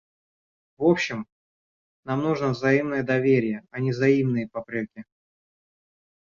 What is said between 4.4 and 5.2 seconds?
попреки.